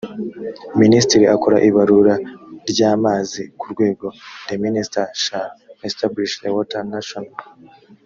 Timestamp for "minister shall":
4.65-5.49